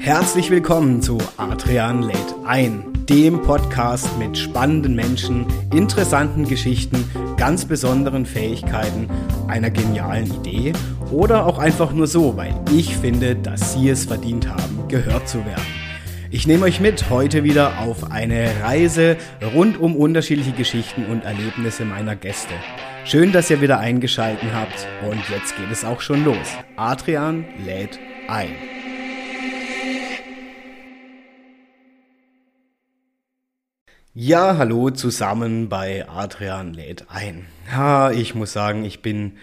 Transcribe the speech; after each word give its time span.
Herzlich 0.00 0.48
willkommen 0.50 1.02
zu 1.02 1.18
Adrian 1.36 2.02
lädt 2.02 2.34
ein, 2.46 2.84
dem 3.08 3.42
Podcast 3.42 4.08
mit 4.18 4.38
spannenden 4.38 4.94
Menschen, 4.94 5.44
interessanten 5.74 6.46
Geschichten, 6.46 7.04
ganz 7.36 7.64
besonderen 7.64 8.24
Fähigkeiten, 8.24 9.08
einer 9.48 9.70
genialen 9.70 10.32
Idee 10.32 10.72
oder 11.10 11.46
auch 11.46 11.58
einfach 11.58 11.92
nur 11.92 12.06
so, 12.06 12.36
weil 12.36 12.54
ich 12.72 12.96
finde, 12.96 13.34
dass 13.34 13.74
Sie 13.74 13.88
es 13.88 14.04
verdient 14.04 14.48
haben, 14.48 14.86
gehört 14.88 15.28
zu 15.28 15.44
werden. 15.44 15.66
Ich 16.30 16.46
nehme 16.46 16.66
euch 16.66 16.80
mit 16.80 17.10
heute 17.10 17.42
wieder 17.42 17.80
auf 17.80 18.10
eine 18.10 18.50
Reise 18.62 19.16
rund 19.54 19.80
um 19.80 19.96
unterschiedliche 19.96 20.52
Geschichten 20.52 21.06
und 21.06 21.24
Erlebnisse 21.24 21.84
meiner 21.84 22.14
Gäste. 22.16 22.54
Schön, 23.04 23.32
dass 23.32 23.50
ihr 23.50 23.60
wieder 23.60 23.78
eingeschaltet 23.78 24.50
habt 24.54 24.86
und 25.10 25.20
jetzt 25.30 25.56
geht 25.56 25.72
es 25.72 25.84
auch 25.84 26.00
schon 26.00 26.24
los. 26.24 26.54
Adrian 26.76 27.44
lädt 27.64 27.98
ein. 28.28 28.50
Ja, 34.20 34.56
hallo 34.56 34.90
zusammen 34.90 35.68
bei 35.68 36.08
Adrian 36.08 36.74
lädt 36.74 37.04
ein. 37.08 37.46
Ja, 37.70 38.10
ich 38.10 38.34
muss 38.34 38.52
sagen, 38.52 38.84
ich 38.84 39.00
bin 39.00 39.34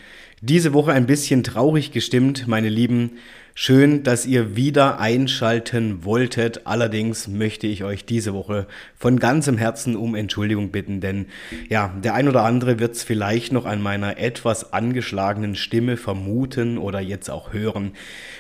diese 0.42 0.74
Woche 0.74 0.92
ein 0.92 1.06
bisschen 1.06 1.44
traurig 1.44 1.94
gestimmt, 1.94 2.46
meine 2.50 2.68
Lieben. 2.68 3.12
Schön, 3.58 4.04
dass 4.04 4.26
ihr 4.26 4.58
wieder 4.58 5.00
einschalten 5.00 6.04
wolltet. 6.04 6.68
Allerdings 6.68 7.30
möchte 7.30 7.68
ich 7.68 7.86
euch 7.86 8.04
diese 8.04 8.34
Woche 8.34 8.68
von 8.98 9.18
ganzem 9.18 9.58
Herzen 9.58 9.96
um 9.96 10.14
Entschuldigung 10.14 10.72
bitten, 10.72 11.00
denn 11.00 11.28
ja, 11.70 11.94
der 12.04 12.16
ein 12.16 12.28
oder 12.28 12.44
andere 12.44 12.80
wird 12.80 12.96
es 12.96 13.04
vielleicht 13.04 13.54
noch 13.54 13.66
an 13.66 13.82
meiner 13.82 14.18
etwas 14.18 14.74
angeschlagenen 14.74 15.56
Stimme 15.56 15.96
vermuten 15.96 16.78
oder 16.78 17.00
jetzt 17.00 17.30
auch 17.30 17.54
hören. 17.54 17.94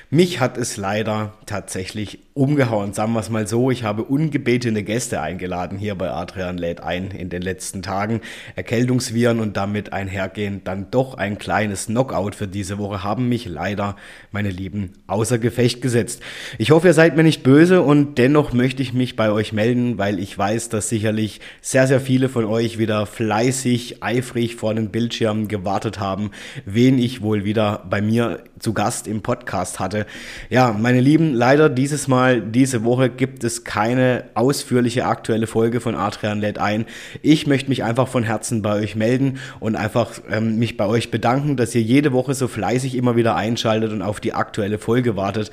Mich 0.09 0.41
hat 0.41 0.57
es 0.57 0.75
leider 0.75 1.33
tatsächlich 1.45 2.19
umgehauen, 2.33 2.93
sagen 2.93 3.13
wir 3.13 3.21
es 3.21 3.29
mal 3.29 3.47
so. 3.47 3.71
Ich 3.71 3.83
habe 3.83 4.03
ungebetene 4.03 4.83
Gäste 4.83 5.21
eingeladen 5.21 5.77
hier 5.77 5.95
bei 5.95 6.11
Adrian 6.11 6.57
lädt 6.57 6.81
ein 6.81 7.11
in 7.11 7.29
den 7.29 7.41
letzten 7.41 7.81
Tagen. 7.81 8.19
Erkältungsviren 8.55 9.39
und 9.39 9.55
damit 9.55 9.93
einhergehend 9.93 10.67
dann 10.67 10.91
doch 10.91 11.13
ein 11.13 11.37
kleines 11.37 11.85
Knockout 11.85 12.35
für 12.35 12.49
diese 12.49 12.77
Woche 12.77 13.03
haben 13.03 13.29
mich 13.29 13.45
leider, 13.45 13.95
meine 14.31 14.49
Lieben, 14.49 14.91
außer 15.07 15.37
Gefecht 15.37 15.81
gesetzt. 15.81 16.21
Ich 16.57 16.71
hoffe, 16.71 16.87
ihr 16.87 16.93
seid 16.93 17.15
mir 17.15 17.21
nicht 17.21 17.43
böse 17.43 17.83
und 17.83 18.17
dennoch 18.17 18.53
möchte 18.53 18.81
ich 18.81 18.91
mich 18.91 19.15
bei 19.15 19.31
euch 19.31 19.53
melden, 19.53 19.99
weil 19.99 20.19
ich 20.19 20.35
weiß, 20.35 20.69
dass 20.69 20.89
sicherlich 20.89 21.41
sehr, 21.61 21.85
sehr 21.85 21.99
viele 21.99 22.27
von 22.27 22.45
euch 22.45 22.79
wieder 22.79 23.05
fleißig, 23.05 24.01
eifrig 24.01 24.55
vor 24.55 24.73
den 24.73 24.89
Bildschirmen 24.89 25.47
gewartet 25.47 25.99
haben, 25.99 26.31
wen 26.65 26.97
ich 26.97 27.21
wohl 27.21 27.45
wieder 27.45 27.85
bei 27.87 28.01
mir 28.01 28.43
zu 28.57 28.73
Gast 28.73 29.07
im 29.07 29.21
Podcast 29.21 29.79
hatte. 29.79 30.07
Ja, 30.49 30.71
meine 30.73 31.01
Lieben, 31.01 31.35
leider 31.35 31.69
dieses 31.69 32.07
Mal, 32.07 32.41
diese 32.41 32.83
Woche 32.83 33.09
gibt 33.09 33.43
es 33.43 33.63
keine 33.63 34.25
ausführliche 34.33 35.05
aktuelle 35.05 35.45
Folge 35.45 35.81
von 35.81 35.93
Adrian 35.93 36.39
lädt 36.39 36.57
ein. 36.57 36.85
Ich 37.21 37.45
möchte 37.45 37.69
mich 37.69 37.83
einfach 37.83 38.07
von 38.07 38.23
Herzen 38.23 38.63
bei 38.63 38.73
euch 38.73 38.95
melden 38.95 39.37
und 39.59 39.75
einfach 39.75 40.13
ähm, 40.31 40.57
mich 40.57 40.77
bei 40.77 40.87
euch 40.87 41.11
bedanken, 41.11 41.57
dass 41.57 41.75
ihr 41.75 41.81
jede 41.81 42.11
Woche 42.11 42.33
so 42.33 42.47
fleißig 42.47 42.95
immer 42.95 43.15
wieder 43.15 43.35
einschaltet 43.35 43.91
und 43.91 44.01
auf 44.01 44.19
die 44.19 44.33
aktuelle 44.33 44.79
Folge 44.79 44.94
wartet. 45.15 45.51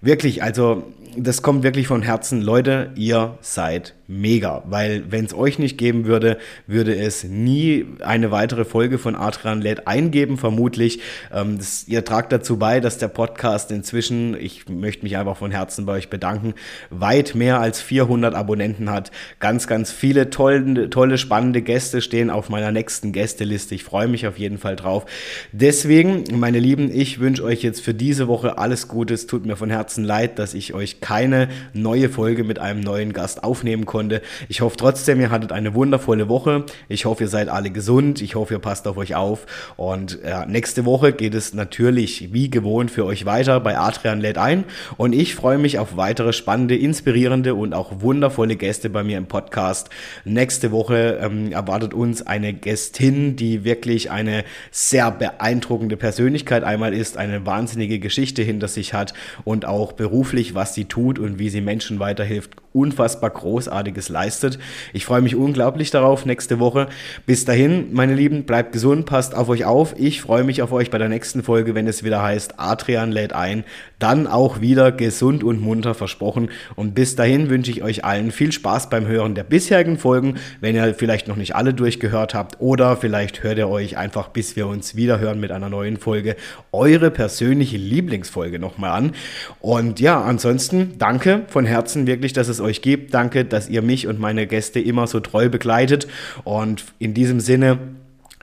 Wirklich, 0.00 0.42
also 0.42 0.84
das 1.16 1.42
kommt 1.42 1.62
wirklich 1.62 1.88
von 1.88 2.02
Herzen. 2.02 2.42
Leute, 2.42 2.92
ihr 2.94 3.38
seid 3.40 3.94
mega, 4.06 4.62
weil 4.66 5.04
wenn 5.10 5.26
es 5.26 5.34
euch 5.34 5.58
nicht 5.58 5.76
geben 5.76 6.06
würde, 6.06 6.38
würde 6.66 6.96
es 6.96 7.24
nie 7.24 7.86
eine 8.00 8.30
weitere 8.30 8.64
Folge 8.64 8.98
von 8.98 9.14
Adrian 9.14 9.60
lädt 9.60 9.86
eingeben, 9.86 10.38
vermutlich. 10.38 11.00
Ähm, 11.32 11.58
das, 11.58 11.86
ihr 11.88 12.04
tragt 12.04 12.32
dazu 12.32 12.56
bei, 12.58 12.80
dass 12.80 12.98
der 12.98 13.08
Podcast 13.08 13.70
inzwischen, 13.70 14.34
ich 14.40 14.68
möchte 14.68 15.02
mich 15.02 15.16
einfach 15.16 15.36
von 15.36 15.50
Herzen 15.50 15.84
bei 15.84 15.92
euch 15.92 16.08
bedanken, 16.08 16.54
weit 16.90 17.34
mehr 17.34 17.60
als 17.60 17.80
400 17.80 18.34
Abonnenten 18.34 18.90
hat. 18.90 19.10
Ganz, 19.40 19.66
ganz 19.66 19.90
viele 19.90 20.30
tolle, 20.30 20.88
tolle, 20.88 21.18
spannende 21.18 21.60
Gäste 21.62 22.00
stehen 22.00 22.30
auf 22.30 22.48
meiner 22.48 22.72
nächsten 22.72 23.12
Gästeliste. 23.12 23.74
Ich 23.74 23.84
freue 23.84 24.08
mich 24.08 24.26
auf 24.26 24.38
jeden 24.38 24.58
Fall 24.58 24.76
drauf. 24.76 25.04
Deswegen, 25.52 26.24
meine 26.38 26.60
Lieben, 26.60 26.90
ich 26.90 27.20
wünsche 27.20 27.44
euch 27.44 27.62
jetzt 27.62 27.82
für 27.82 27.94
diese 27.94 28.28
Woche 28.28 28.56
alles 28.56 28.88
Gute. 28.88 29.14
Es 29.14 29.26
tut 29.26 29.44
mir 29.44 29.56
von 29.56 29.68
Herzen 29.68 29.87
leid, 29.96 30.38
dass 30.38 30.54
ich 30.54 30.74
euch 30.74 31.00
keine 31.00 31.48
neue 31.72 32.08
Folge 32.08 32.44
mit 32.44 32.58
einem 32.58 32.80
neuen 32.80 33.12
Gast 33.12 33.44
aufnehmen 33.44 33.86
konnte. 33.86 34.22
Ich 34.48 34.60
hoffe 34.60 34.76
trotzdem, 34.76 35.20
ihr 35.20 35.30
hattet 35.30 35.52
eine 35.52 35.74
wundervolle 35.74 36.28
Woche. 36.28 36.64
Ich 36.88 37.04
hoffe, 37.04 37.24
ihr 37.24 37.28
seid 37.28 37.48
alle 37.48 37.70
gesund. 37.70 38.20
Ich 38.20 38.34
hoffe, 38.34 38.54
ihr 38.54 38.60
passt 38.60 38.86
auf 38.86 38.96
euch 38.96 39.14
auf. 39.14 39.46
Und 39.76 40.18
ja, 40.24 40.46
nächste 40.46 40.84
Woche 40.84 41.12
geht 41.12 41.34
es 41.34 41.54
natürlich 41.54 42.32
wie 42.32 42.50
gewohnt 42.50 42.90
für 42.90 43.04
euch 43.04 43.24
weiter 43.24 43.60
bei 43.60 43.78
Adrian 43.78 44.20
lädt 44.20 44.38
ein. 44.38 44.64
Und 44.96 45.14
ich 45.14 45.34
freue 45.34 45.58
mich 45.58 45.78
auf 45.78 45.96
weitere 45.96 46.32
spannende, 46.32 46.76
inspirierende 46.76 47.54
und 47.54 47.74
auch 47.74 48.00
wundervolle 48.00 48.56
Gäste 48.56 48.90
bei 48.90 49.02
mir 49.02 49.18
im 49.18 49.26
Podcast. 49.26 49.90
Nächste 50.24 50.72
Woche 50.72 51.18
ähm, 51.22 51.52
erwartet 51.52 51.94
uns 51.94 52.26
eine 52.26 52.52
Gästin, 52.52 53.36
die 53.36 53.64
wirklich 53.64 54.10
eine 54.10 54.44
sehr 54.70 55.10
beeindruckende 55.10 55.96
Persönlichkeit 55.96 56.64
einmal 56.64 56.94
ist, 56.94 57.16
eine 57.16 57.46
wahnsinnige 57.46 57.98
Geschichte 57.98 58.42
hinter 58.42 58.68
sich 58.68 58.94
hat 58.94 59.14
und 59.44 59.64
auch 59.64 59.77
beruflich, 59.92 60.54
was 60.54 60.74
sie 60.74 60.86
tut 60.86 61.18
und 61.18 61.38
wie 61.38 61.48
sie 61.48 61.60
Menschen 61.60 61.98
weiterhilft, 61.98 62.56
unfassbar 62.78 63.30
Großartiges 63.30 64.08
leistet. 64.08 64.58
Ich 64.92 65.04
freue 65.04 65.22
mich 65.22 65.36
unglaublich 65.36 65.90
darauf 65.90 66.24
nächste 66.26 66.60
Woche. 66.60 66.88
Bis 67.26 67.44
dahin, 67.44 67.92
meine 67.92 68.14
Lieben, 68.14 68.44
bleibt 68.44 68.72
gesund, 68.72 69.06
passt 69.06 69.34
auf 69.34 69.48
euch 69.48 69.64
auf. 69.64 69.94
Ich 69.98 70.20
freue 70.20 70.44
mich 70.44 70.62
auf 70.62 70.72
euch 70.72 70.90
bei 70.90 70.98
der 70.98 71.08
nächsten 71.08 71.42
Folge, 71.42 71.74
wenn 71.74 71.86
es 71.86 72.04
wieder 72.04 72.22
heißt, 72.22 72.54
Adrian 72.58 73.10
lädt 73.10 73.32
ein. 73.32 73.64
Dann 73.98 74.26
auch 74.26 74.60
wieder 74.60 74.92
gesund 74.92 75.42
und 75.42 75.60
munter 75.60 75.94
versprochen. 75.94 76.50
Und 76.76 76.94
bis 76.94 77.16
dahin 77.16 77.50
wünsche 77.50 77.70
ich 77.70 77.82
euch 77.82 78.04
allen 78.04 78.30
viel 78.30 78.52
Spaß 78.52 78.90
beim 78.90 79.06
Hören 79.06 79.34
der 79.34 79.44
bisherigen 79.44 79.98
Folgen, 79.98 80.36
wenn 80.60 80.76
ihr 80.76 80.94
vielleicht 80.94 81.26
noch 81.26 81.36
nicht 81.36 81.56
alle 81.56 81.74
durchgehört 81.74 82.34
habt 82.34 82.60
oder 82.60 82.96
vielleicht 82.96 83.42
hört 83.42 83.58
ihr 83.58 83.68
euch 83.68 83.96
einfach, 83.96 84.28
bis 84.28 84.54
wir 84.54 84.66
uns 84.66 84.94
wieder 84.94 85.18
hören 85.18 85.40
mit 85.40 85.50
einer 85.50 85.68
neuen 85.68 85.96
Folge, 85.96 86.36
eure 86.72 87.10
persönliche 87.10 87.76
Lieblingsfolge 87.76 88.58
nochmal 88.58 88.90
an. 88.90 89.12
Und 89.60 90.00
ja, 90.00 90.22
ansonsten 90.22 90.98
danke 90.98 91.42
von 91.48 91.64
Herzen 91.64 92.06
wirklich, 92.06 92.32
dass 92.32 92.48
es 92.48 92.60
euch 92.60 92.67
euch 92.68 92.82
gibt. 92.82 93.14
Danke, 93.14 93.44
dass 93.44 93.68
ihr 93.68 93.82
mich 93.82 94.06
und 94.06 94.20
meine 94.20 94.46
Gäste 94.46 94.80
immer 94.80 95.06
so 95.06 95.20
treu 95.20 95.48
begleitet. 95.48 96.06
Und 96.44 96.84
in 96.98 97.14
diesem 97.14 97.40
Sinne, 97.40 97.78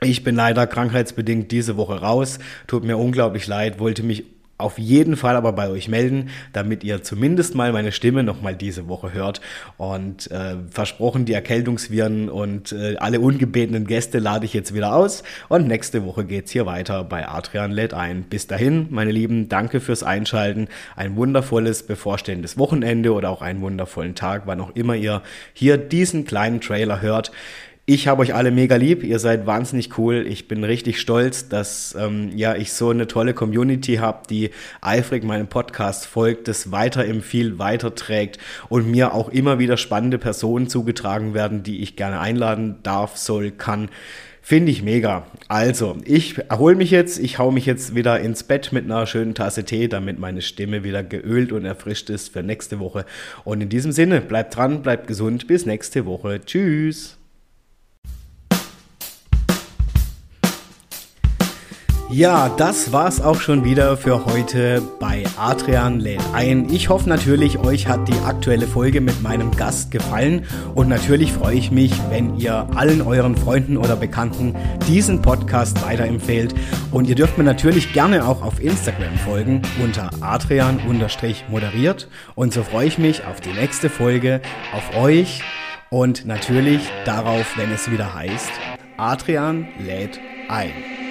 ich 0.02 0.22
bin 0.22 0.34
leider 0.34 0.66
krankheitsbedingt 0.66 1.50
diese 1.50 1.76
Woche 1.76 2.00
raus. 2.00 2.38
Tut 2.66 2.84
mir 2.84 2.98
unglaublich 2.98 3.46
leid, 3.46 3.78
wollte 3.78 4.02
mich 4.02 4.24
auf 4.58 4.78
jeden 4.78 5.16
Fall 5.16 5.36
aber 5.36 5.52
bei 5.52 5.68
euch 5.68 5.88
melden, 5.88 6.30
damit 6.52 6.82
ihr 6.82 7.02
zumindest 7.02 7.54
mal 7.54 7.72
meine 7.72 7.92
Stimme 7.92 8.22
noch 8.22 8.40
mal 8.40 8.54
diese 8.56 8.88
Woche 8.88 9.12
hört. 9.12 9.40
Und 9.76 10.30
äh, 10.30 10.56
versprochen, 10.70 11.26
die 11.26 11.34
Erkältungsviren 11.34 12.30
und 12.30 12.72
äh, 12.72 12.96
alle 12.96 13.20
ungebetenen 13.20 13.86
Gäste 13.86 14.18
lade 14.18 14.46
ich 14.46 14.54
jetzt 14.54 14.74
wieder 14.74 14.94
aus. 14.94 15.22
Und 15.48 15.68
nächste 15.68 16.04
Woche 16.06 16.24
geht's 16.24 16.52
hier 16.52 16.64
weiter 16.64 17.04
bei 17.04 17.28
Adrian 17.28 17.70
lädt 17.70 17.92
ein. 17.92 18.22
Bis 18.22 18.46
dahin, 18.46 18.86
meine 18.90 19.10
Lieben, 19.10 19.48
danke 19.48 19.80
fürs 19.80 20.02
Einschalten. 20.02 20.68
Ein 20.96 21.16
wundervolles 21.16 21.82
bevorstehendes 21.82 22.56
Wochenende 22.56 23.12
oder 23.12 23.30
auch 23.30 23.42
einen 23.42 23.60
wundervollen 23.60 24.14
Tag, 24.14 24.42
wann 24.46 24.60
auch 24.60 24.74
immer 24.74 24.94
ihr 24.94 25.22
hier 25.52 25.76
diesen 25.76 26.24
kleinen 26.24 26.60
Trailer 26.60 27.02
hört. 27.02 27.30
Ich 27.88 28.08
habe 28.08 28.22
euch 28.22 28.34
alle 28.34 28.50
mega 28.50 28.74
lieb, 28.74 29.04
ihr 29.04 29.20
seid 29.20 29.46
wahnsinnig 29.46 29.96
cool. 29.96 30.26
Ich 30.28 30.48
bin 30.48 30.64
richtig 30.64 31.00
stolz, 31.00 31.48
dass 31.48 31.96
ähm, 31.96 32.36
ja 32.36 32.56
ich 32.56 32.72
so 32.72 32.90
eine 32.90 33.06
tolle 33.06 33.32
Community 33.32 33.98
habe, 33.98 34.26
die 34.28 34.50
eifrig 34.80 35.22
meinem 35.22 35.46
Podcast 35.46 36.04
folgt, 36.04 36.48
das 36.48 36.72
weiterempfiehlt, 36.72 37.60
weiterträgt 37.60 38.38
und 38.68 38.90
mir 38.90 39.14
auch 39.14 39.28
immer 39.28 39.60
wieder 39.60 39.76
spannende 39.76 40.18
Personen 40.18 40.68
zugetragen 40.68 41.32
werden, 41.32 41.62
die 41.62 41.80
ich 41.80 41.94
gerne 41.94 42.18
einladen 42.18 42.74
darf, 42.82 43.16
soll, 43.18 43.52
kann. 43.52 43.88
Finde 44.42 44.72
ich 44.72 44.82
mega. 44.82 45.24
Also, 45.46 45.96
ich 46.04 46.38
erhole 46.38 46.74
mich 46.74 46.90
jetzt, 46.90 47.20
ich 47.20 47.38
hau 47.38 47.52
mich 47.52 47.66
jetzt 47.66 47.94
wieder 47.94 48.18
ins 48.18 48.42
Bett 48.42 48.72
mit 48.72 48.84
einer 48.84 49.06
schönen 49.06 49.36
Tasse 49.36 49.62
Tee, 49.64 49.86
damit 49.86 50.18
meine 50.18 50.42
Stimme 50.42 50.82
wieder 50.82 51.04
geölt 51.04 51.52
und 51.52 51.64
erfrischt 51.64 52.10
ist 52.10 52.32
für 52.32 52.42
nächste 52.42 52.80
Woche. 52.80 53.06
Und 53.44 53.60
in 53.60 53.68
diesem 53.68 53.92
Sinne, 53.92 54.20
bleibt 54.20 54.56
dran, 54.56 54.82
bleibt 54.82 55.06
gesund, 55.06 55.46
bis 55.46 55.66
nächste 55.66 56.04
Woche. 56.04 56.40
Tschüss. 56.44 57.15
Ja, 62.08 62.48
das 62.56 62.92
war's 62.92 63.20
auch 63.20 63.40
schon 63.40 63.64
wieder 63.64 63.96
für 63.96 64.24
heute 64.26 64.80
bei 65.00 65.24
Adrian 65.36 65.98
lädt 65.98 66.22
ein. 66.32 66.72
Ich 66.72 66.88
hoffe 66.88 67.08
natürlich, 67.08 67.58
euch 67.58 67.88
hat 67.88 68.06
die 68.06 68.18
aktuelle 68.24 68.68
Folge 68.68 69.00
mit 69.00 69.22
meinem 69.22 69.50
Gast 69.50 69.90
gefallen 69.90 70.46
und 70.76 70.88
natürlich 70.88 71.32
freue 71.32 71.56
ich 71.56 71.72
mich, 71.72 71.92
wenn 72.10 72.38
ihr 72.38 72.68
allen 72.76 73.02
euren 73.02 73.36
Freunden 73.36 73.76
oder 73.76 73.96
Bekannten 73.96 74.54
diesen 74.86 75.20
Podcast 75.20 75.84
weiterempfehlt 75.84 76.54
und 76.92 77.08
ihr 77.08 77.16
dürft 77.16 77.38
mir 77.38 77.44
natürlich 77.44 77.92
gerne 77.92 78.24
auch 78.24 78.40
auf 78.40 78.62
Instagram 78.62 79.18
folgen 79.24 79.62
unter 79.82 80.10
adrian-moderiert 80.20 82.08
und 82.36 82.52
so 82.52 82.62
freue 82.62 82.86
ich 82.86 82.98
mich 82.98 83.24
auf 83.26 83.40
die 83.40 83.52
nächste 83.52 83.90
Folge, 83.90 84.40
auf 84.72 84.96
euch 84.96 85.42
und 85.90 86.24
natürlich 86.24 86.82
darauf, 87.04 87.56
wenn 87.56 87.72
es 87.72 87.90
wieder 87.90 88.14
heißt, 88.14 88.52
Adrian 88.96 89.66
lädt 89.84 90.20
ein. 90.48 91.05